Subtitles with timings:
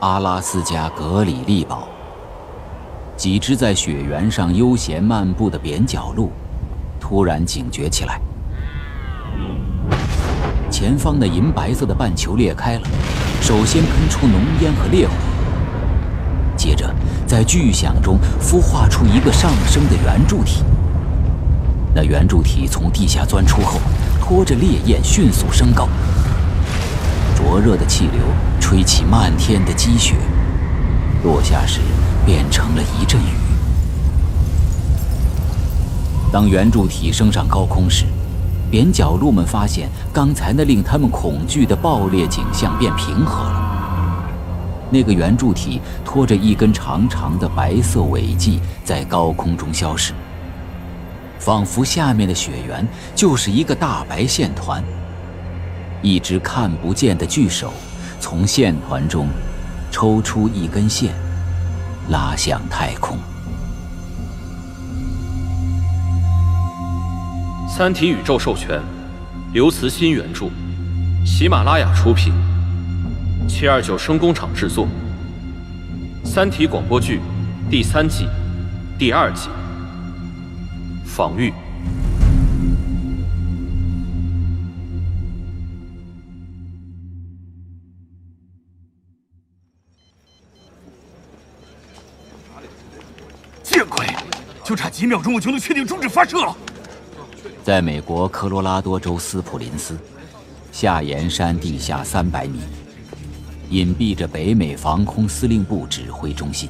[0.00, 1.88] 阿拉斯加格里利堡。
[3.16, 6.30] 几只在雪原上悠闲漫步的扁角鹿，
[7.00, 8.20] 突然警觉起来。
[10.70, 12.82] 前方的银白色的半球裂开了，
[13.40, 15.14] 首先喷出浓烟和烈火，
[16.58, 16.94] 接着
[17.26, 20.62] 在巨响中孵化出一个上升的圆柱体。
[21.94, 23.80] 那圆柱体从地下钻出后，
[24.20, 25.88] 拖着烈焰迅速升高，
[27.34, 28.20] 灼热的气流
[28.68, 30.16] 吹起漫天的积雪，
[31.22, 31.78] 落下时
[32.26, 33.30] 变成了一阵雨。
[36.32, 38.06] 当圆柱体升上高空时，
[38.68, 44.28] 扁角鹿们发现，刚才那令他们恐惧的爆裂景象变平和了。
[44.90, 50.12] 那个圆柱体拖着一根长长的白色尾迹，在高空中消失，
[51.38, 54.82] 仿佛下面的雪原就是一个大白线团。
[56.02, 57.72] 一只看不见的巨手
[58.28, 59.28] 从线团中
[59.88, 61.14] 抽出一根线，
[62.08, 63.16] 拉向太空。
[67.68, 68.82] 《三体》宇宙授权，
[69.52, 70.46] 刘慈欣原著，
[71.24, 72.34] 喜马拉雅出品，
[73.48, 74.88] 七二九声工厂制作，
[76.28, 77.20] 《三体》广播剧
[77.70, 78.26] 第三季
[78.98, 79.48] 第二集。
[81.04, 81.52] 防御。
[93.86, 94.06] 见鬼！
[94.64, 96.56] 就差几秒钟，我就能确定终止发射了。
[97.62, 99.96] 在美国科罗拉多州斯普林斯，
[100.72, 102.60] 下岩山地下三百米，
[103.70, 106.68] 隐蔽着北美防空司令部指挥中心。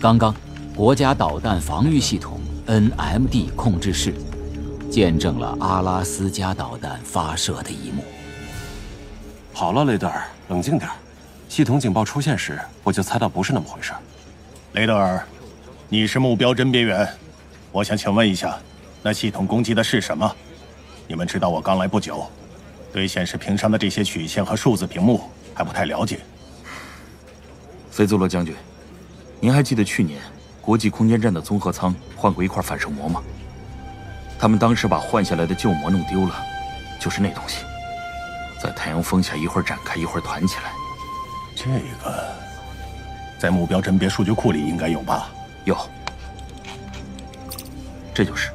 [0.00, 0.34] 刚刚，
[0.74, 4.14] 国家导弹防御系统 NMD 控制室
[4.90, 8.04] 见证了阿拉斯加导弹发射的一幕。
[9.52, 10.88] 好了，雷德尔，冷静点。
[11.48, 13.92] 系统警报出现时，我就猜到不是那么回事。
[14.74, 15.26] 雷德尔，
[15.90, 17.08] 你是目标甄别员，
[17.72, 18.58] 我想请问一下。
[19.02, 20.36] 那系统攻击的是什么？
[21.06, 22.28] 你们知道我刚来不久，
[22.92, 25.22] 对显示屏上的这些曲线和数字屏幕
[25.54, 26.20] 还不太了解。
[27.90, 28.54] 菲兹罗将军，
[29.40, 30.20] 您还记得去年
[30.60, 33.22] 国际空间站的综合舱换过一块反射膜吗？
[34.38, 36.34] 他们当时把换下来的旧膜弄丢了，
[37.00, 37.64] 就是那东西，
[38.62, 40.70] 在太阳风下一会儿展开，一会儿团起来。
[41.56, 41.64] 这
[42.04, 42.28] 个
[43.38, 45.30] 在目标甄别数据库里应该有吧？
[45.68, 45.76] 有，
[48.14, 48.50] 这就是。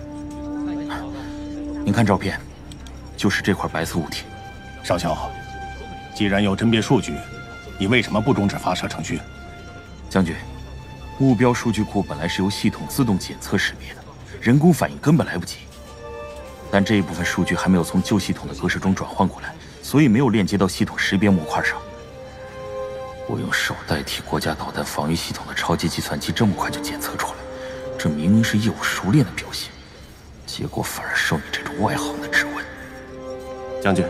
[1.85, 2.40] 您看照片，
[3.16, 4.24] 就是这块白色物体。
[4.84, 5.31] 少校，
[6.16, 7.13] 既然有甄别数据，
[7.78, 9.22] 你为什么不终止发射程序？
[10.09, 10.35] 将军，
[11.19, 14.02] 目标数据库本来是由系统自动检测识别的，
[14.41, 15.57] 人工反应根本来不及。
[16.72, 19.53] 但这一部分数据还没有从旧系统的格式中转换过来，
[19.84, 21.78] 所以没有链接到系统识别模块上。
[23.28, 27.34] 我用手代替国家导弹防御系统的超级计算机，这么快就检测出来，
[27.97, 29.72] 这明明是业务熟练的表现。
[30.45, 32.63] 结果反而受你这种外行的质问。
[33.81, 34.06] 将军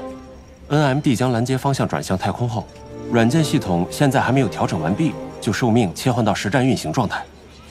[0.69, 2.67] ，NMD 将拦截方向转向太空后，
[3.11, 7.23] 软件系统现在还没有调整完毕，就受命切换到实战运行状态，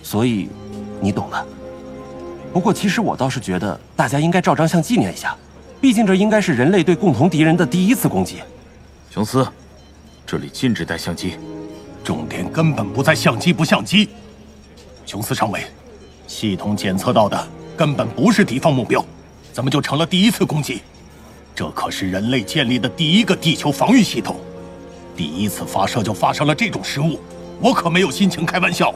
[0.03, 0.49] 所以
[1.01, 1.47] 你懂的。
[2.53, 5.37] 不过其实我倒是觉得大家应该照张相纪念一下，
[5.81, 8.41] 毕竟这应该是人类对共同敌人的第一次攻击。
[9.11, 9.47] 琼斯，
[10.27, 11.39] 这里禁止带相机，
[12.05, 14.09] 重点根本不在相机不相机。
[15.05, 15.67] 琼斯上尉，
[16.27, 17.49] 系统检测到的。
[17.75, 19.05] 根本不是敌方目标，
[19.51, 20.83] 怎么就成了第一次攻击？
[21.55, 24.37] 这可是人类建立的第一个地球防御系统，
[25.17, 27.19] 第一次发射就发生了这种失误，
[27.61, 28.95] 我可没有心情开玩笑。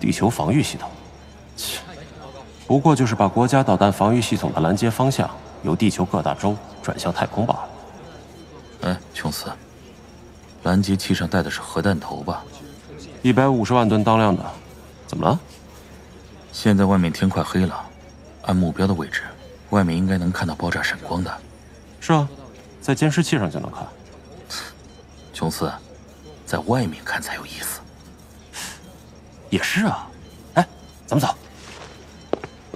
[0.00, 0.90] 地球防御系统，
[1.56, 1.78] 切，
[2.66, 5.30] 不过就是把国家导弹防御系统的拦截方向
[5.62, 7.68] 由地球各大洲转向太空罢了。
[8.82, 9.46] 哎，琼斯，
[10.64, 12.44] 拦截器上带的是核弹头吧？
[13.22, 14.44] 一百五十万吨当量的，
[15.06, 15.38] 怎么了？
[16.52, 17.84] 现在外面天快黑了，
[18.42, 19.22] 按目标的位置，
[19.70, 21.32] 外面应该能看到爆炸闪光的。
[22.00, 22.28] 是啊，
[22.80, 23.86] 在监视器上就能看。
[25.32, 25.72] 琼斯，
[26.44, 27.80] 在外面看才有意思。
[29.50, 30.06] 也是啊，
[30.54, 30.68] 哎，
[31.06, 31.34] 咱们走。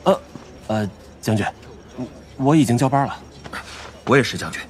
[0.05, 0.21] 呃，
[0.69, 0.91] 呃，
[1.21, 1.47] 将军，
[2.37, 3.17] 我已经交班了。
[4.06, 4.61] 我也是将军。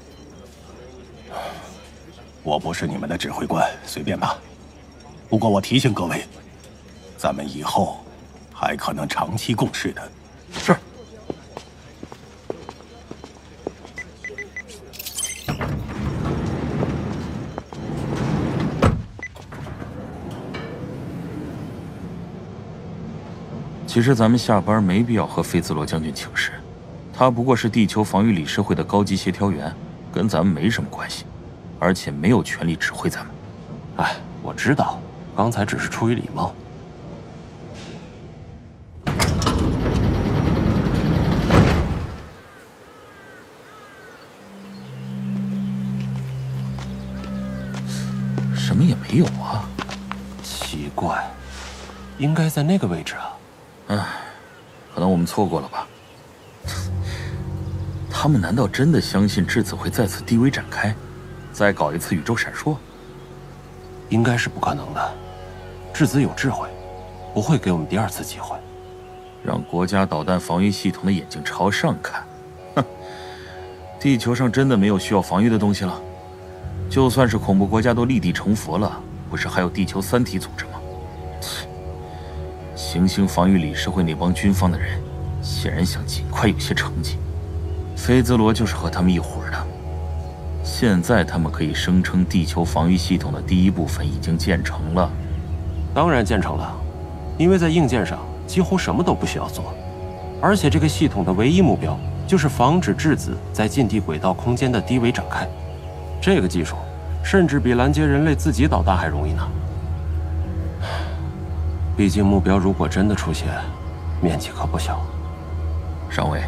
[2.47, 4.39] 我不是你们的指挥官，随便吧。
[5.29, 6.25] 不过我提醒各位，
[7.19, 7.99] 咱们以后。
[8.59, 10.11] 还可能长期共事的。
[10.51, 10.75] 是。
[23.87, 26.53] 其实咱们下班没必要和费兹罗将军请示，
[27.13, 29.71] 他不过是地球防御理事会的高级协调员，
[30.11, 31.27] 跟咱们没什么关系，
[31.79, 33.35] 而且没有权利指挥咱们。
[33.97, 34.17] 哎。
[34.43, 35.01] 我知道，
[35.37, 36.55] 刚才只是出于礼貌。
[48.55, 49.69] 什么也没有啊，
[50.45, 51.29] 奇怪，
[52.19, 53.33] 应该在那个位置啊。
[53.89, 54.07] 哎，
[54.95, 55.89] 可能我们错过了吧。
[58.09, 60.95] 他们难道真的相信质子会再次低微展开，
[61.57, 62.77] 再搞一次宇宙闪烁？
[64.11, 65.15] 应该是不可能的。
[65.91, 66.69] 质子有智慧，
[67.33, 68.55] 不会给我们第二次机会。
[69.43, 72.23] 让国家导弹防御系统的眼睛朝上看，
[72.75, 72.85] 哼！
[73.99, 75.99] 地球上真的没有需要防御的东西了。
[76.91, 79.01] 就算是恐怖国家都立地成佛了，
[79.31, 80.73] 不是还有地球三体组织吗？
[82.75, 85.01] 行星防御理事会那帮军方的人，
[85.41, 87.17] 显然想尽快有些成绩。
[87.97, 89.46] 菲兹罗就是和他们一伙的。
[90.79, 95.11] 现在他们可以声称地球防御系统的第一部分已经建成了。
[95.95, 96.71] 当然建成了，
[97.39, 99.73] 因为在硬件上几乎什么都不需要做，
[100.39, 105.49] 而且这个系统的唯一目标就是防止质子在近地轨道空间的低维展开。
[106.21, 106.77] 这个技术，
[107.25, 109.49] 甚至比拦截人类自己导弹还容易呢。
[111.97, 113.49] 毕竟目标如果真的出现，
[114.21, 115.01] 面积可不小。
[116.11, 116.43] 上尉，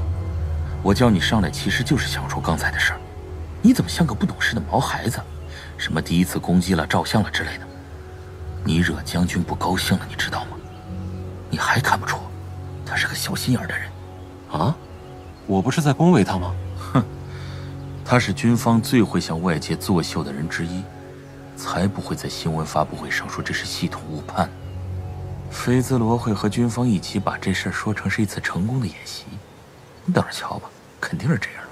[0.82, 3.00] 我叫你上来其实就是想说刚才的事儿，
[3.62, 5.20] 你怎么像个不懂事的毛孩子？
[5.76, 7.66] 什么第一次攻击了、照相了之类的，
[8.64, 10.56] 你惹将军不高兴了，你知道吗？
[11.50, 12.18] 你还看不出，
[12.84, 13.88] 他是个小心眼的人？
[14.50, 14.76] 啊，
[15.46, 16.52] 我不是在恭维他吗？
[16.92, 17.04] 哼
[18.04, 20.82] 他是军方最会向外界作秀的人之一，
[21.56, 24.50] 才不会在新闻发布会上说这是系统误判。
[25.50, 29.26] 菲兹罗会和军方一起把这事儿说成是一次成功的演习，
[30.04, 30.68] 你等着瞧吧，
[31.00, 31.68] 肯定是这样的。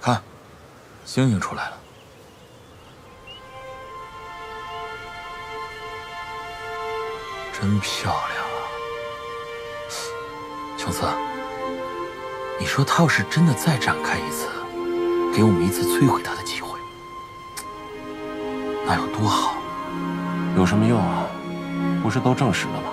[0.00, 0.22] 看，
[1.06, 1.78] 星星出来了，
[7.54, 8.58] 真漂亮啊。
[10.76, 11.06] 琼斯，
[12.58, 14.48] 你说他要是真的再展开一次，
[15.32, 16.76] 给我们一次摧毁他的机会，
[18.84, 19.54] 那有多好？
[20.56, 21.24] 有什么用啊？
[22.02, 22.92] 不是都证实了吗？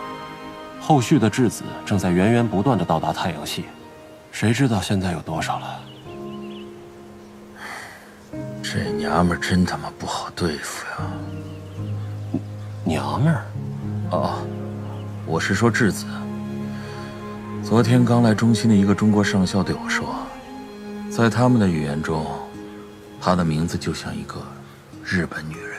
[0.80, 3.66] 后续的质子正在源源不断的到达太阳系，
[4.31, 5.80] 谁知道现在有多少了？
[9.13, 11.07] 娘们真他妈不好对付呀！
[12.83, 13.45] 娘们儿？
[14.10, 14.44] 哦，
[15.27, 16.07] 我是说质子。
[17.63, 20.15] 昨天刚来中心的一个中国上校对我说，
[21.12, 22.25] 在他们的语言中，
[23.21, 24.42] 她的名字就像一个
[25.06, 25.72] 日本女人。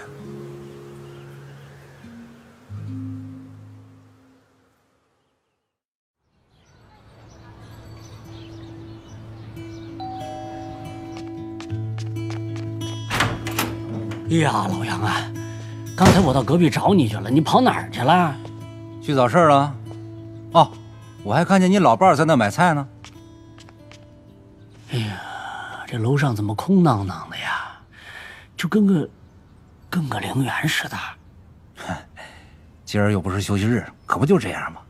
[14.40, 15.30] 呀，老杨啊，
[15.96, 18.34] 刚才我到隔壁找你去了，你跑哪儿去了？
[19.02, 19.74] 去找事儿了。
[20.52, 20.70] 哦。
[21.22, 22.86] 我还看见你老伴儿在那买菜呢。
[24.92, 25.20] 哎呀，
[25.86, 27.72] 这楼上怎么空荡荡的呀？
[28.58, 29.08] 就跟个
[29.88, 30.96] 跟个陵园似的。
[31.76, 31.96] 哼，
[32.84, 34.80] 今儿又不是休息日，可不就这样吗？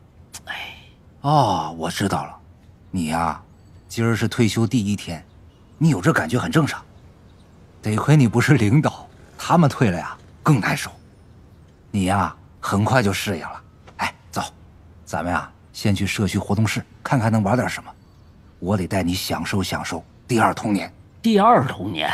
[0.43, 0.75] 哎，
[1.21, 2.35] 哦，我知道了，
[2.91, 3.41] 你呀，
[3.87, 5.25] 今儿是退休第一天，
[5.77, 6.83] 你有这感觉很正常。
[7.81, 8.94] 得亏你不是领导，
[9.47, 10.89] 他们退了呀更难受。
[11.91, 13.61] 你呀，很快就适应了。
[13.97, 14.41] 哎，走，
[15.05, 15.47] 咱们呀。
[15.71, 17.91] 先去社区活动室看看能玩点什么，
[18.57, 20.91] 我得带你享受享受第二童年。
[21.21, 22.09] 第二童年，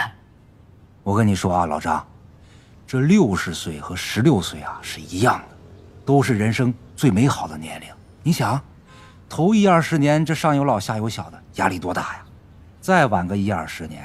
[1.04, 2.06] 我跟你说啊，老张，
[2.86, 5.56] 这六十岁和十六岁啊是一样的，
[6.06, 7.88] 都是人生最美好的年龄。
[8.24, 8.62] 你想，
[9.30, 12.26] 头一二十年这上有老下有小的，压力多大呀？
[12.82, 14.04] 再晚个一二十年，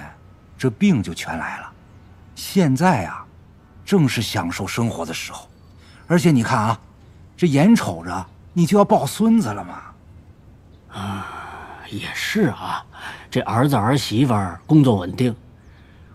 [0.57, 1.73] 这病就全来了。
[2.37, 3.27] 现在啊，
[3.85, 5.49] 正是享受生活的时候，
[6.07, 6.81] 而且你看啊，
[7.37, 8.27] 这眼瞅着。
[8.59, 9.83] 你就要抱孙子了嘛？
[10.99, 11.27] 啊，
[11.91, 12.83] 也是啊，
[13.31, 14.35] 这儿子儿媳妇
[14.67, 15.37] 工作稳定，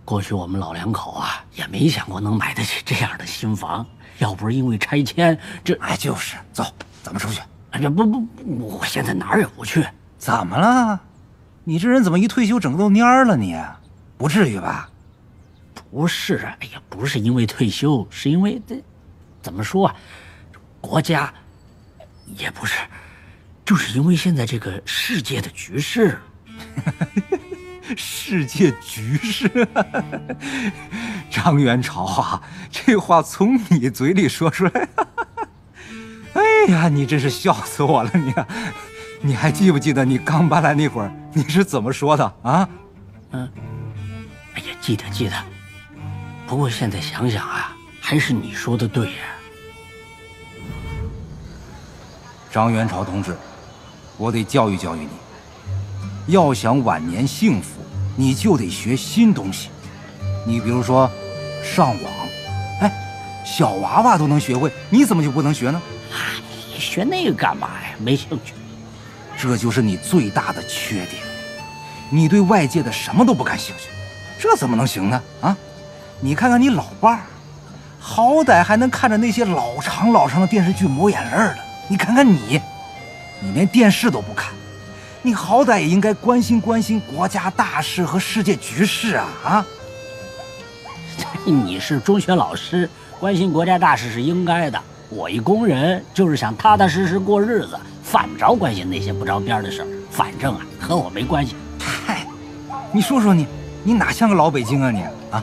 [0.04, 3.86] 过去我们老两口啊也没想过能买得起这样的新房，
[4.18, 6.66] 要不是因为拆迁，这哎就是，走，
[7.04, 7.42] 咱们出去。
[7.70, 8.28] 哎呀，不不，
[8.60, 9.86] 我现在哪儿也不去。
[10.18, 11.00] 怎么了？
[11.64, 13.56] 你这人怎么一退休整个都蔫了你？
[14.18, 14.90] 不至于吧？
[15.92, 18.82] 不是，哎呀，不是因为退休，是因为这，
[19.42, 19.96] 怎么说啊，
[20.80, 21.32] 国家。
[22.38, 22.80] 也不是，
[23.66, 26.18] 就是因为现在这个世界的局势，
[27.98, 29.68] 世界局势，
[31.30, 34.88] 张元朝啊，这话从你嘴里说出来，
[36.34, 38.12] 哎呀，你真是笑死我了！
[38.14, 38.34] 你，
[39.20, 42.70] 你还记不记得你刚搬来那会儿，你是怎么说的啊？
[43.32, 43.52] 嗯，
[44.54, 45.36] 哎呀，记得记得。
[46.52, 49.20] 不过现在想想啊，还是你说的对呀，
[52.52, 53.38] 张元朝同志，
[54.18, 56.34] 我得教育教育你。
[56.34, 57.80] 要想晚年幸福，
[58.18, 59.70] 你就得学新东西。
[60.46, 61.10] 你比如说，
[61.64, 62.12] 上网，
[62.82, 62.92] 哎，
[63.46, 65.82] 小娃娃都能学会，你怎么就不能学呢？
[66.12, 66.42] 哎，
[66.78, 67.96] 学那个干嘛呀？
[67.98, 68.54] 没兴趣。
[69.38, 71.24] 这就是你最大的缺点，
[72.10, 73.88] 你对外界的什么都不感兴趣，
[74.38, 75.24] 这怎么能行呢？
[75.40, 75.58] 啊，
[76.24, 77.22] 你看看你老伴儿，
[78.00, 81.56] 好歹还能看着那些老长老长的电视剧抹眼泪了。
[81.88, 82.62] 你看看你，
[83.42, 84.54] 你连电视都不看，
[85.24, 89.28] 你好歹也应该关心关心国家大事和世界局势啊！
[89.44, 89.66] 啊，
[91.44, 92.88] 你是中学老师，
[93.20, 94.80] 关心国家大事是应该的。
[95.10, 97.78] 我一工人就是想踏踏实实过日子。
[98.04, 101.56] 犯不着关心那些不着边的事儿，反正啊和我没关系。
[101.80, 102.28] 嗨，
[102.92, 103.48] 你说说你，
[103.84, 105.02] 你哪像个老北京啊你
[105.32, 105.42] 啊？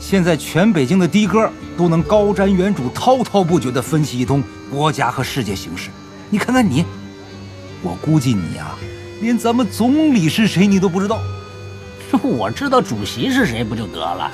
[0.00, 5.90] 现在全北京的的哥都能高瞻远瞩、滔滔不绝地分析一通国家和世界形势。
[6.30, 6.84] 你看看你，
[7.82, 8.76] 我估计你啊，
[9.20, 11.20] 连咱们总理是谁你都不知道。
[12.22, 14.30] 我知道主席是谁不就得了？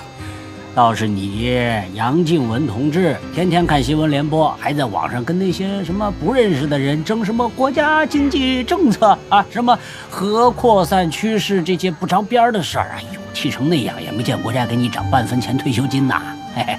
[0.73, 1.53] 倒是你
[1.95, 9.77] 杨静文同志，天天看新闻联播，还在网上跟那些什么不认识的人争什么国家经济政策啊，什么
[10.09, 12.93] 核扩散趋势这些不着边的事儿。
[12.95, 16.21] 哎呦，气成那样，也没见国家给你涨半分钱退休金呐！
[16.55, 16.79] 嘿嘿，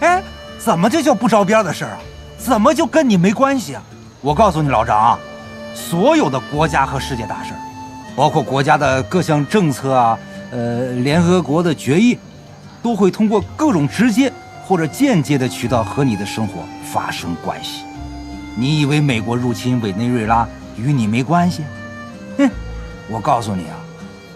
[0.00, 0.22] 哎，
[0.58, 1.98] 怎么就叫不着边的事儿啊？
[2.38, 3.82] 怎么就跟你没关系啊？
[4.20, 5.18] 我告诉你老张啊，
[5.74, 7.52] 所有的国家和世界大事，
[8.14, 10.18] 包括国家的各项政策啊，
[10.50, 12.18] 呃，联合国的决议。
[12.82, 14.32] 都会通过各种直接
[14.64, 17.82] 或者间接的渠道和你的生活发生关系。
[18.54, 21.64] 你以为美国入侵委内瑞拉与你没关系？
[22.38, 22.48] 哼！
[23.10, 23.74] 我告诉你啊，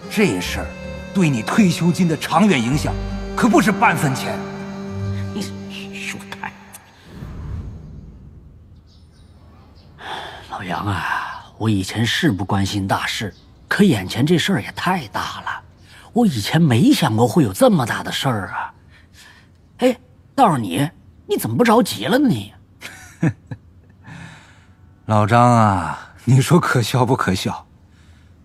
[0.09, 0.65] 这事儿
[1.13, 2.93] 对你退休金的长远影响
[3.35, 4.37] 可不是半分钱。
[5.33, 5.41] 你
[5.93, 6.51] 说太
[10.49, 13.33] 老杨啊，我以前是不关心大事，
[13.67, 15.61] 可眼前这事儿也太大了。
[16.13, 18.73] 我以前没想过会有这么大的事儿啊！
[19.77, 19.97] 哎，
[20.35, 20.89] 倒是你，
[21.27, 22.27] 你怎么不着急了呢？
[22.27, 22.53] 你，
[25.07, 27.65] 老张啊，你说可笑不可笑？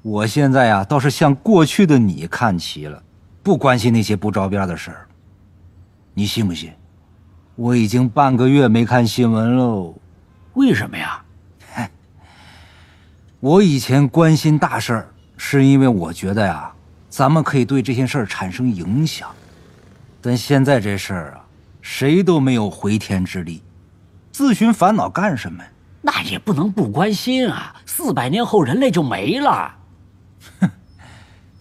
[0.07, 3.03] 我现在呀，倒是向过去的你看齐了，
[3.43, 5.09] 不关心那些不着边的事儿。
[6.15, 6.71] 你信不信？
[7.57, 9.93] 我已经半个月没看新闻喽。
[10.55, 11.21] 为什么呀？
[11.73, 11.91] 嗨，
[13.41, 16.73] 我以前关心大事儿，是因为我觉得呀。
[17.09, 19.29] 咱们可以对这些事儿产生影响，
[20.23, 21.45] 但现在这事儿啊，
[21.83, 23.61] 谁都没有回天之力，
[24.31, 25.71] 自寻烦恼干什么呀？
[26.03, 27.75] 那也不能不关心啊！
[27.87, 29.75] 四百年后人类就没了。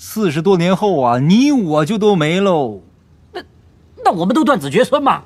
[0.05, 2.81] 哼，四十多年后啊，你我就都没喽。
[3.33, 3.41] 那
[4.03, 5.23] 那我们都断子绝孙吗？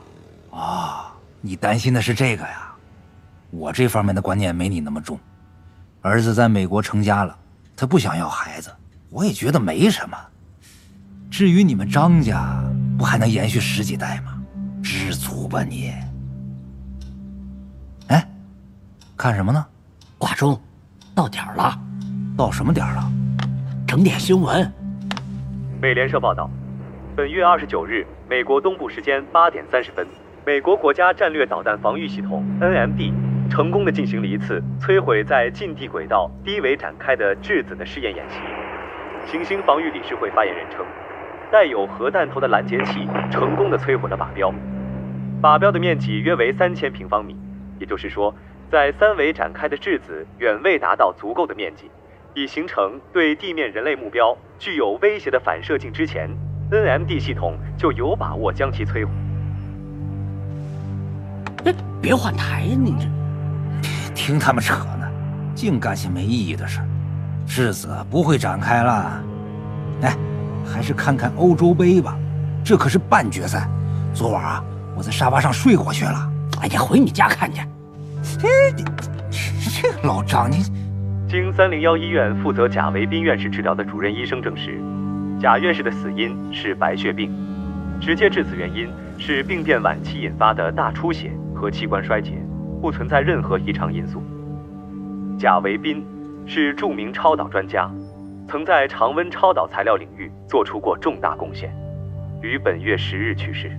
[0.52, 2.74] 啊，你担心的是这个呀？
[3.52, 5.20] 我这方面的观念没你那么重。
[6.02, 7.38] 儿子在美国成家了，
[7.76, 8.72] 他不想要孩子。
[9.10, 10.18] 我也觉得没什么。
[11.30, 12.64] 至于你们张家，
[12.98, 14.42] 不还能延续十几代吗？
[14.82, 15.94] 知足吧你。
[18.08, 18.28] 哎，
[19.18, 19.66] 看什么呢？
[20.18, 20.60] 挂钟，
[21.14, 21.78] 到点儿了。
[22.38, 23.09] 到什么点儿了？
[23.90, 24.72] 整点新闻。
[25.82, 26.48] 美联社报道，
[27.16, 30.06] 本月二十九日，美国东部时间八点三十分，
[30.46, 33.12] 美国国家战略导弹防御系统 NMD
[33.50, 38.38] 成功的进行了一次摧毁在近地轨道低维展开的质子的试验演习。
[39.26, 40.86] 行星防御理事会发言人称，
[41.52, 44.54] 带有核弹头的拦截器成功的摧毁了靶标，
[45.42, 47.36] 靶标的面积约为三千平方米，
[47.80, 48.36] 也就是说，
[48.70, 51.90] 在三维展开的质子远未达到足够的面积，
[52.36, 56.30] 以形成对地面人类目标具有威胁的反射镜之前
[56.72, 59.12] ，NMD 系统就有把握将其摧毁。
[61.66, 63.08] 哎，别换台呀，你这，
[64.14, 65.10] 听他们扯呢，
[65.56, 66.88] 净干些没意义的事儿。
[67.46, 69.24] 质子不会展开了，
[70.04, 70.16] 哎，
[70.66, 72.16] 还是看看欧洲杯吧，
[72.64, 73.68] 这可是半决赛。
[74.14, 74.64] 昨晚啊，
[74.96, 76.32] 我在沙发上睡过去了。
[76.62, 77.60] 哎呀，回你家看去。
[77.62, 78.84] 哎，你
[79.82, 80.64] 这老张，你
[81.30, 84.82] 经三零幺医院负责贾维斌院士治疗的主任医生证实，
[85.40, 87.32] 贾院士的死因是白血病，
[88.02, 92.34] 直接致死原因是病变晚期引发的大出血和器官衰竭，
[92.82, 94.24] 不存在任何异常因素。
[95.38, 96.04] 贾维斌。
[96.48, 97.88] 是著名超导专家，
[98.48, 101.72] 曾在常温超导材料领域做出过重大贡献，
[102.42, 103.70] 于本月十日去世。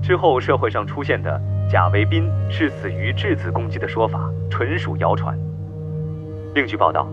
[0.00, 5.36] 之后社会上出现的贾维斌是死于质子攻击的说法，纯属谣传。
[6.54, 7.08] 另据报道，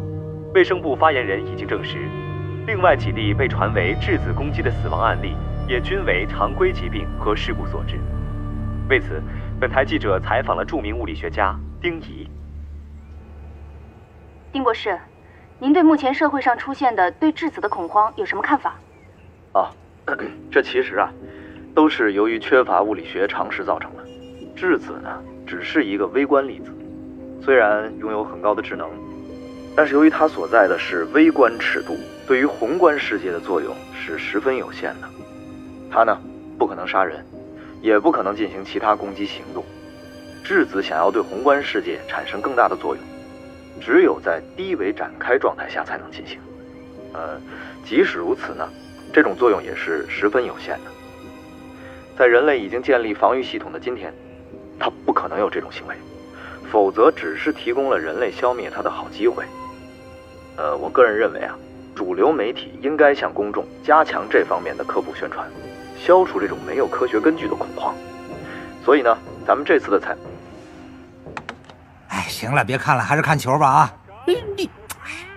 [0.54, 1.98] 卫生部发言人已经证实，
[2.68, 5.36] 另外几例被传为质子攻击的死亡案例，
[5.68, 8.00] 也均为常规疾病和事故所致。
[8.88, 9.20] 为此，
[9.60, 12.30] 本台记者采访了著名物理学家丁仪。
[14.52, 14.96] 丁博士，
[15.58, 18.76] 您对目前社会上出现的对质子的恐慌有什么看法？
[19.54, 19.72] 啊，
[20.52, 21.12] 这其实啊，
[21.74, 24.04] 都是由于缺乏物理学常识造成的。
[24.56, 25.10] 质子呢，
[25.48, 26.72] 只是一个微观粒子，
[27.42, 28.88] 虽然拥有很高的智能，
[29.76, 31.98] 但是由于它所在的是微观尺度，
[32.28, 35.08] 对于宏观世界的作用是十分有限的。
[35.90, 36.18] 它呢，
[36.58, 37.26] 不可能杀人，
[37.82, 39.64] 也不可能进行其他攻击行动。
[40.44, 43.04] 质子想要对宏观世界产生更大的作用，
[43.80, 46.38] 只有在低维展开状态下才能进行。
[47.14, 47.40] 呃，
[47.86, 48.68] 即使如此呢，
[49.14, 50.92] 这种作用也是十分有限的。
[52.18, 54.14] 在人类已经建立防御系统的今天，
[54.78, 55.96] 它不可能有这种行为，
[56.70, 59.46] 否则只是提供了人类消灭它的好机会。
[60.58, 61.56] 呃，我个人认为啊，
[61.96, 65.50] 主流媒体应该向公众加强这方面的科普宣传，
[66.00, 67.96] 消除这种没有科学根据的恐慌。
[68.84, 69.18] 所以呢，
[69.48, 70.16] 咱们这次的采……
[72.10, 73.94] 哎，行了，别看了，还是看球吧啊！
[74.28, 74.70] 你，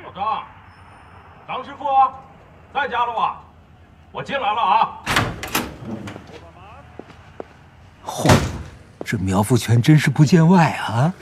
[0.04, 0.42] 老张，
[1.46, 1.84] 张师傅，
[2.72, 3.40] 在家了吧？
[4.10, 4.98] 我进来了啊！
[8.04, 8.30] 嚯，
[9.04, 11.12] 这苗富全真是不见外啊！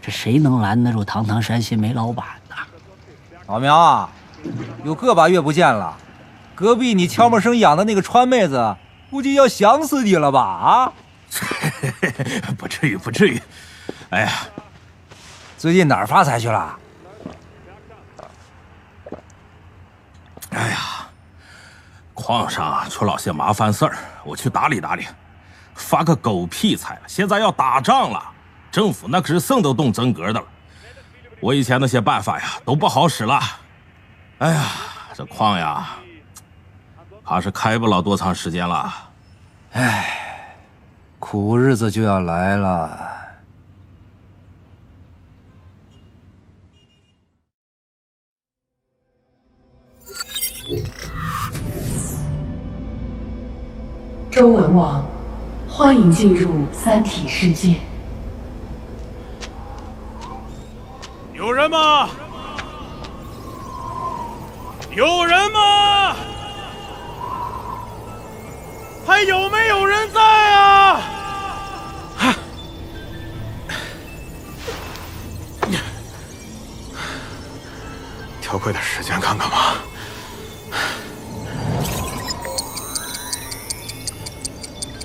[0.00, 2.37] 这谁能拦得住堂堂山西煤老板呢？
[3.48, 4.10] 老苗啊，
[4.84, 5.96] 有个把月不见了，
[6.54, 8.76] 隔壁你悄没声养的那个川妹子，
[9.10, 10.40] 估计要想死你了吧？
[10.40, 10.92] 啊？
[12.58, 13.40] 不至于，不至于。
[14.10, 14.30] 哎呀，
[15.56, 16.78] 最近哪儿发财去了？
[20.50, 20.78] 哎呀。
[22.12, 25.06] 矿上出老些麻烦事儿，我去打理打理。
[25.74, 27.00] 发个狗屁财了！
[27.06, 28.22] 现在要打仗了，
[28.70, 30.44] 政府那可是动都动真格的了。
[31.40, 33.40] 我以前那些办法呀，都不好使了。
[34.38, 34.66] 哎呀，
[35.14, 35.96] 这矿呀，
[37.24, 38.92] 怕是开不了多长时间了。
[39.72, 40.56] 哎，
[41.18, 43.06] 苦日子就要来了。
[54.30, 55.04] 周文王，
[55.68, 57.80] 欢迎进入《三体》世界。
[61.38, 62.10] 有人吗？
[64.90, 66.16] 有人吗？
[69.06, 71.00] 还有没有人在啊？
[78.42, 79.76] 调快点时间看看吧。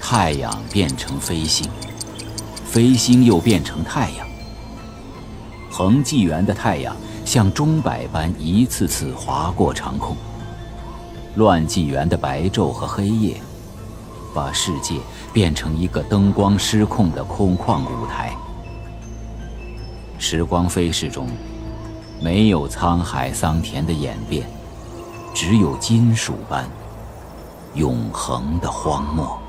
[0.01, 1.69] 太阳变成飞星，
[2.65, 4.22] 飞星又变成太阳。
[5.73, 10.15] 恒纪元的太阳像钟摆般一次次划过长空，
[11.33, 13.41] 乱纪元的白昼和黑夜，
[14.35, 14.97] 把世界
[15.33, 18.35] 变成一个灯光失控的空旷舞台。
[20.19, 21.27] 时光飞逝中，
[22.21, 24.47] 没有沧海桑田的演变，
[25.33, 26.69] 只有金属般
[27.73, 29.39] 永恒的荒漠。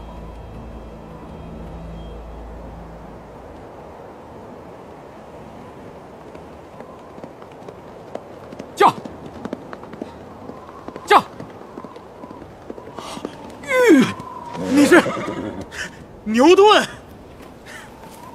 [16.26, 16.84] 牛顿，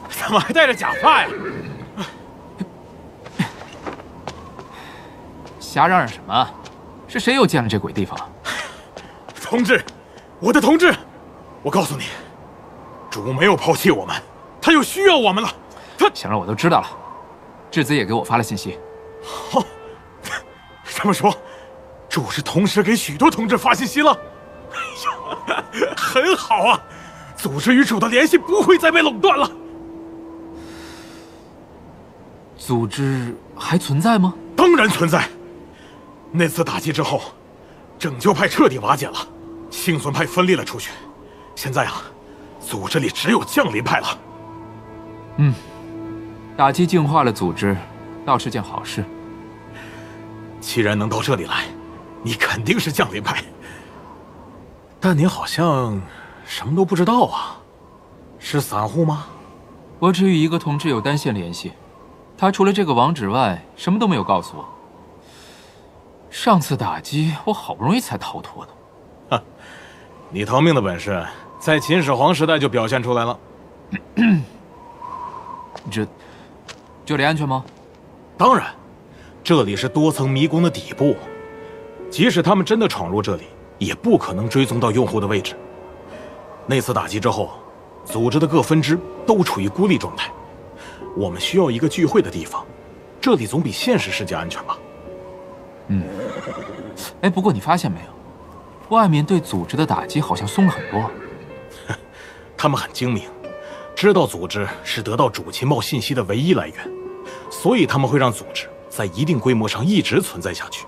[0.10, 1.30] 怎么还戴着假发呀？
[5.58, 6.50] 瞎嚷嚷什么？
[7.08, 8.19] 是谁又建了这鬼地方？
[9.41, 9.82] 同志，
[10.41, 10.93] 我的同志，
[11.63, 12.08] 我告诉你，
[13.10, 14.13] 主没有抛弃我们，
[14.62, 15.50] 他又需要我们了。
[15.98, 16.89] 他行了，我都知道了。
[17.72, 18.78] 质子也给我发了信息。
[19.24, 19.63] 好，
[20.84, 21.34] 这么说，
[22.10, 24.12] 主是同时给许多同志发信息了。
[24.74, 24.78] 哎
[25.80, 26.82] 呀，很好啊。
[27.38, 29.50] 组织与主的联系不会再被垄断了。
[32.69, 34.32] 组织还存在吗？
[34.55, 35.27] 当然存在。
[36.32, 37.19] 那次打击之后，
[37.97, 39.15] 拯救派彻底瓦解了，
[39.71, 40.91] 幸存派分裂了出去。
[41.55, 42.03] 现在啊，
[42.60, 44.19] 组织里只有降临派了。
[45.38, 45.51] 嗯，
[46.55, 47.75] 打击净化了组织，
[48.23, 49.03] 倒是件好事。
[50.62, 51.63] 既然能到这里来，
[52.21, 53.43] 你肯定是降临派。
[54.99, 55.99] 但你好像……
[56.45, 57.58] 什么都不知道啊？
[58.38, 59.25] 是散户吗？
[59.97, 61.71] 我只与一个同志有单线联系，
[62.39, 64.63] 他除了这个网址外，什么都没有告诉我。
[66.30, 68.71] 上次打击，我好不容易才逃脱的。
[69.32, 69.43] 哈，
[70.30, 71.21] 你逃命的本事，
[71.60, 73.38] 在秦始皇时代就表现出来了。
[75.91, 76.08] 这，
[77.06, 77.62] 这里安全吗？
[78.38, 78.73] 当然，
[79.43, 81.17] 这里是多层迷宫的底部，
[82.10, 83.43] 即使他们真的闯入这里，
[83.80, 85.58] 也不可能追踪到用户的位置。
[86.65, 87.49] 那次打击之后，
[88.06, 88.97] 组织的各分支
[89.28, 90.32] 都处于孤立状态。
[91.15, 92.65] 我们需要一个聚会的地方，
[93.19, 94.78] 这里总比现实世界安全吧？
[95.88, 96.04] 嗯。
[97.22, 101.10] 哎，不过你发现没有，外面对组织的打击好像松了很多。
[102.58, 103.24] 他们很精明，
[103.95, 106.76] 知道组织是得到主情报信息的唯一来源，
[107.50, 110.86] 所以他们会让组织在一定规模上一直存在下去。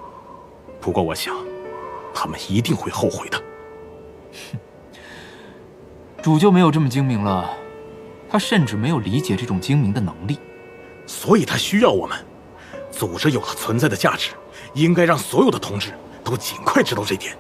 [0.82, 1.34] 不过，我想，
[2.14, 3.42] 他们一定会后悔的。
[4.52, 4.60] 哼，
[6.22, 7.50] 主就没有这么精明了，
[8.32, 10.40] 他甚至没有理解这种精明的能力，
[11.06, 12.18] 所以他需要我们。
[12.90, 14.32] 组织有了存在的价值，
[14.74, 15.92] 应该让所有的同志
[16.24, 17.36] 都尽快知道这点。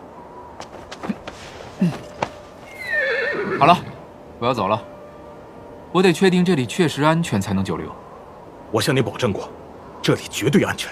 [1.80, 1.92] 嗯，
[3.58, 3.78] 好了。
[4.40, 4.82] 我要走了，
[5.92, 7.94] 我得确定这里确实安全才能久留。
[8.72, 9.48] 我向你保证过，
[10.02, 10.92] 这里绝对安全。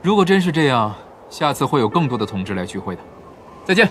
[0.00, 0.94] 如果真是这样，
[1.28, 3.02] 下次会有更多的同志来聚会的。
[3.64, 3.88] 再见。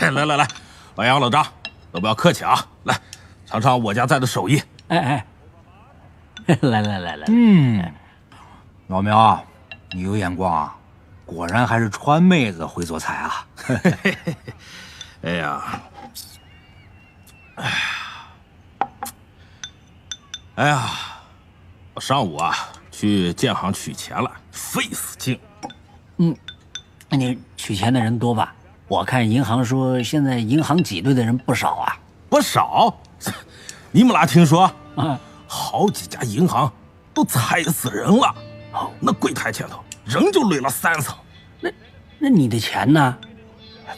[0.00, 0.48] 来 来来，
[0.96, 1.46] 老杨老张，
[1.92, 2.66] 都不要客气啊！
[2.84, 2.98] 来，
[3.46, 4.62] 尝尝我家在的手艺。
[4.88, 5.24] 哎
[6.46, 7.92] 哎，来来来来，嗯，
[8.88, 9.42] 老苗啊，
[9.92, 10.76] 你有眼光啊，
[11.26, 13.46] 果然还是川妹子会做菜啊！
[15.22, 15.62] 哎呀，
[17.56, 17.72] 哎呀，
[20.56, 20.90] 哎呀，
[21.94, 22.54] 我上午啊
[22.90, 25.38] 去建行取钱了，费死劲。
[26.16, 26.34] 嗯，
[27.08, 28.54] 那你取钱的人多吧？
[28.92, 32.94] 我看银行说，现在银行挤兑的人不少啊，不少。
[33.90, 34.70] 你们俩听说？
[34.96, 36.70] 啊，好几家银行
[37.14, 38.34] 都踩死人了。
[38.74, 41.16] 哦，那柜台前头人就垒了三层。
[41.58, 41.70] 那
[42.18, 43.16] 那你的钱呢？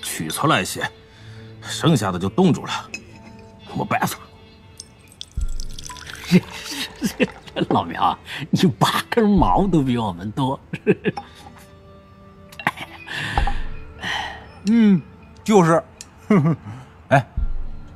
[0.00, 0.88] 取出来一些，
[1.60, 2.72] 剩下的就冻住了，
[3.76, 4.16] 没办法。
[7.70, 8.16] 老苗，
[8.48, 10.60] 你八根毛都比我们多。
[14.66, 15.00] 嗯，
[15.42, 15.82] 就是，
[16.28, 16.56] 哼哼，
[17.08, 17.26] 哎，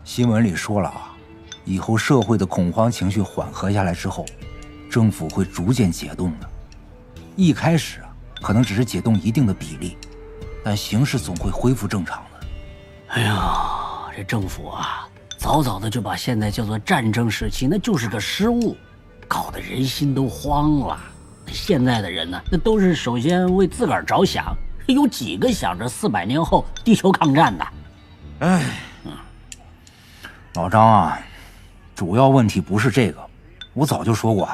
[0.05, 1.17] 新闻里说了啊，
[1.65, 4.27] 以后社会的恐慌情绪缓和下来之后，
[4.91, 6.49] 政府会逐渐解冻的。
[7.37, 8.09] 一开始啊，
[8.43, 9.97] 可能只是解冻一定的比例，
[10.63, 12.47] 但形势总会恢复正常的。
[13.09, 18.77] 哎呀，这政府啊，早早的就把现在叫做战争时期，那就是个失误，
[19.27, 20.99] 搞得人心都慌了。
[21.47, 24.55] 现在的人呢，那都是首先为自个儿着想。
[24.95, 27.67] 有几个想着四百年后地球抗战的？
[28.41, 28.65] 哎，
[30.55, 31.21] 老张啊，
[31.95, 33.21] 主要问题不是这个，
[33.75, 34.49] 我早就说过，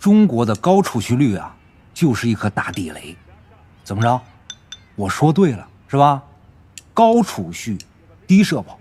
[0.00, 1.54] 中国的高储蓄率啊，
[1.94, 3.16] 就是一颗大地雷。
[3.84, 4.20] 怎么着？
[4.96, 6.20] 我说对了是吧？
[6.92, 7.78] 高储蓄，
[8.26, 8.76] 低社保，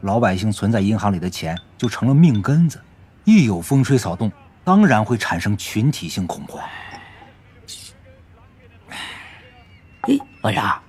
[0.00, 2.80] 老百姓存在银行里的钱就成了命根子，
[3.24, 4.32] 一有风吹草动，
[4.64, 6.62] 当然会产生群体性恐慌。
[10.02, 10.82] 哎，老杨，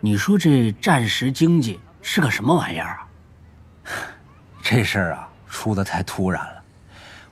[0.00, 3.06] 你说这战时经济是个什么玩意儿啊？
[4.62, 6.62] 这事儿啊，出的太突然了。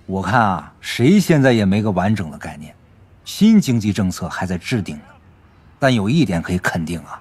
[0.06, 2.74] 我看啊，谁现在也没个完整的概念。
[3.26, 5.02] 新经济政策还在制定呢。
[5.78, 7.20] 但有一点可以肯定啊，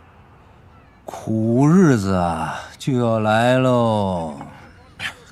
[1.04, 4.40] 苦日子啊就要来喽。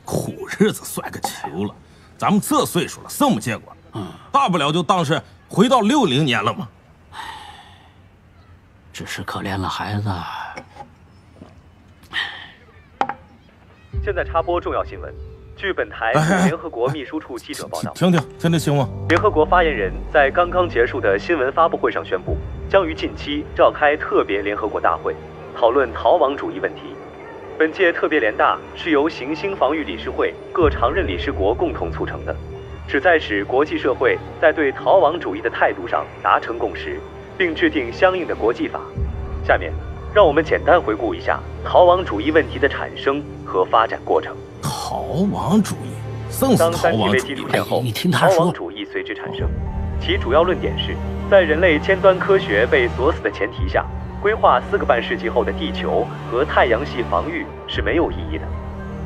[0.04, 1.74] 苦日子算个球了，
[2.18, 3.76] 咱们这岁数了，什么见过？
[3.94, 6.68] 嗯，大不了就当是回到六零年了嘛。
[8.96, 10.10] 只是可怜了孩子。
[14.02, 15.14] 现在插播重要新闻。
[15.58, 16.14] 据本台
[16.46, 18.88] 联合国秘书处记者报道，听听听听新闻。
[19.10, 22.38] 联合国发言人在刚刚结束的新闻发布会上宣布，
[22.70, 25.14] 将于近期召开特别联合国大会，
[25.58, 26.96] 讨论逃亡主义问题。
[27.60, 32.34] 本届特别联大是由行星防御理事会各常任理事国共同促成的，
[32.88, 36.98] 旨在使国际社会在对逃亡主义的态度上达成共识。
[37.38, 38.80] 并制定相应的国际法。
[39.46, 39.72] 下面，
[40.14, 44.36] 让我们简单回顾一下逃亡主义问题的产生和发展过程。
[44.62, 45.00] 逃
[45.32, 49.48] 亡主义，当三体被击落后，逃亡主义随之产生。
[50.00, 50.96] 其主要论点是，
[51.30, 53.86] 在人类尖端科学被锁死的前提下，
[54.22, 58.44] 规划四个半世纪后的地球和太阳系防御是没有意义的。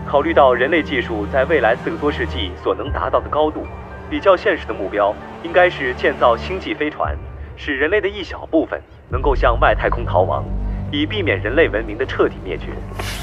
[0.07, 3.63] 考虑到人类技术在未来四个多世纪所能达到的高度，
[4.09, 5.13] 比较现实的目标
[5.43, 7.15] 应该是建造星际飞船。
[7.61, 10.45] 使人类的一小部分能够向外太空逃亡，
[10.93, 12.67] 以避免人类文明的彻底灭绝。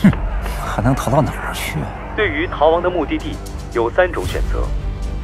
[0.03, 0.11] 哼，
[0.63, 1.79] 还能逃到哪儿去？
[2.15, 3.35] 对于逃亡的目的地，
[3.73, 4.63] 有三种选择：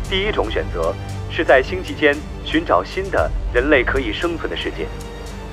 [0.09, 0.94] 第一种选择
[1.31, 4.87] 是在星际间寻找新的人类可以生存的世界，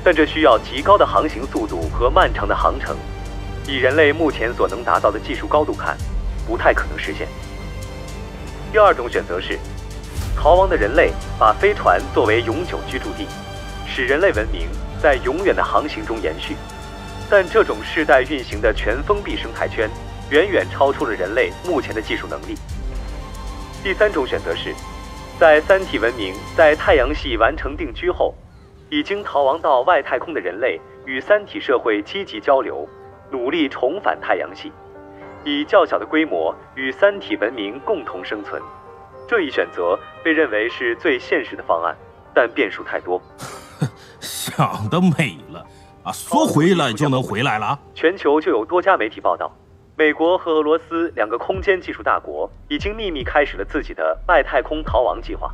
[0.06, 2.96] 但这需要极高的航行速度和漫长的航程，
[3.68, 5.98] 以人类目前所能达到的技术高度看，
[6.48, 7.28] 不太可能实现。
[8.72, 9.60] 第二种选择是，
[10.38, 13.28] 逃亡的人类把飞船作为永久居住地，
[13.90, 14.70] 使人类文明
[15.02, 16.56] 在永远的航行中延续。
[17.30, 19.90] 但这种世代运行的全封闭生态圈，
[20.30, 22.56] 远远超出了人类目前的技术能力。
[23.84, 24.74] 第三种选择是，
[25.40, 28.34] 在三体文明在太阳系完成定居后，
[28.90, 32.88] 已经逃亡到外太空的人类与三体社会积极交流，
[33.32, 34.72] 努力重返太阳系。
[35.46, 38.62] 以较小的规模与三体文明共同生存，
[39.28, 41.96] 这一选择被认为是最现实的方案，
[42.34, 43.22] 但变数太多。
[44.20, 45.66] 想得美了
[46.04, 46.12] 啊！
[46.12, 47.80] 说回来就能回来了？
[47.94, 49.52] 全球就有多家媒体报道，
[49.96, 55.54] 美国和俄罗斯两个空间技术大国已经秘密开始了自己的外太空逃亡计划。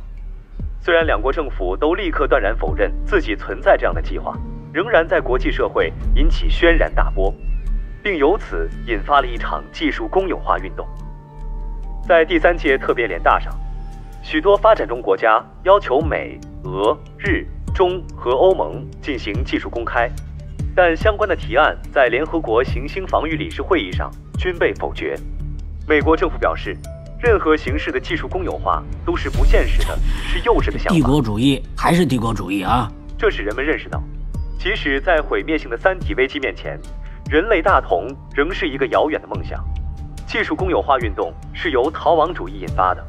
[0.80, 4.36] 虽然两国政府都立刻断然否认自己存在这样的计划，
[4.72, 7.34] 仍然在国际社会引起轩然大波。
[8.02, 10.86] 并由此引发了一场技术公有化运动。
[12.06, 13.52] 在第三届特别联大上，
[14.22, 17.44] 许多发展中国家要求美、俄、日、
[17.76, 20.10] 中和欧盟进行技术公开，
[20.74, 25.14] 但相关的提案在联合国行星防御理事会议上均被否决。
[25.86, 26.74] 美国政府表示，
[27.20, 29.94] 任何形式的技术公有化都是不现实的，
[30.26, 30.94] 是幼稚的想法。
[30.94, 32.90] 帝国主义还是帝国主义啊！
[33.18, 34.02] 这使人们认识到，
[34.58, 36.80] 即使在毁灭性的三体危机面前，
[37.28, 39.62] 人类大同仍是一个遥远的梦想。
[40.26, 43.06] 技术公有化运动是由逃亡主义引发的，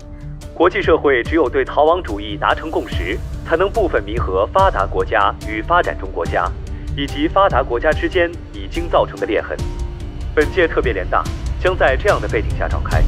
[0.58, 3.16] 国际社会只有对逃亡主义达成共识，
[3.46, 6.52] 才能部分弥合发达国家与发展中国家，
[6.96, 9.56] 以及发达国家之间已经造成的裂痕。
[10.34, 11.24] 本届特别联大
[11.62, 13.04] 将在这样的背景下召开。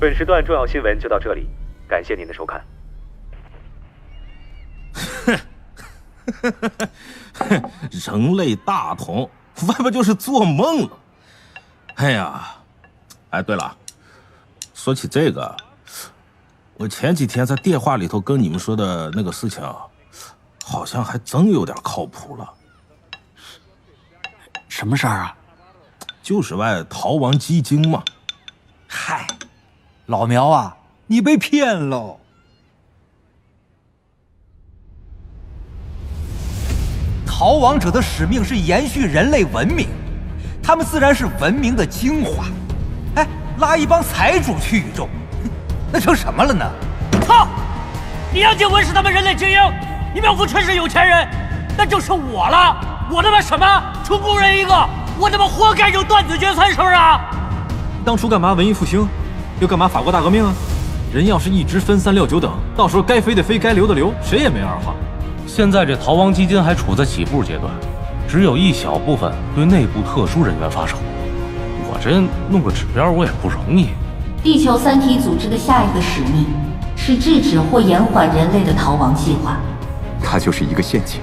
[0.00, 1.46] 本时段重要新闻就到这里，
[1.86, 2.60] 感谢您的收看。
[5.24, 5.38] 哼，
[7.92, 9.30] 人类大同。
[9.68, 10.90] 外边就是做梦了。
[11.94, 12.56] 哎呀，
[13.30, 13.76] 哎，对了，
[14.74, 15.56] 说起这个，
[16.76, 19.62] 我前几天在电话里头跟你们说的那个事情，
[20.64, 22.50] 好像还真有点靠谱了。
[24.68, 25.36] 什么事儿啊？
[26.22, 28.02] 就是外逃亡基金嘛。
[28.88, 29.26] 嗨，
[30.06, 32.18] 老苗啊，你被骗喽！
[37.26, 39.88] 逃亡者的使命是延续人类文明，
[40.62, 42.46] 他们自然是文明的精华。
[43.16, 45.08] 哎，拉一帮财主去宇宙，
[45.92, 46.64] 那成什么了呢？
[47.26, 47.46] 操！
[48.32, 49.58] 你杨静文是他们人类精英，
[50.14, 51.28] 你苗福春是有钱人，
[51.76, 52.74] 那就是我了。
[53.10, 54.72] 我他妈什么穷工人一个，
[55.18, 57.20] 我他妈活该就断子绝孙，是不是啊？
[58.06, 59.06] 当初干嘛文艺复兴，
[59.60, 60.54] 又干嘛法国大革命啊？
[61.12, 64.94] 人要是一直分三六九等，到时候该飞的飞，该留的留，谁也没二话。
[65.46, 67.70] 现在这逃亡基金还处在起步阶段，
[68.26, 70.96] 只有一小部分对内部特殊人员发售。
[71.84, 72.10] 我这
[72.48, 73.90] 弄个指标，我也不容易。
[74.42, 76.46] 地球三体组织的下一个使命
[76.96, 79.56] 是制止或延缓人类的逃亡计划。
[80.20, 81.20] 它就是一个陷阱，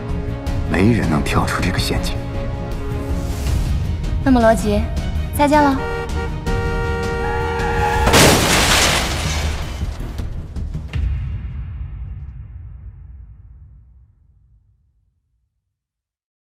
[0.71, 2.15] 没人能跳出这个陷阱。
[4.23, 4.79] 那么罗辑，
[5.37, 5.98] 再见了。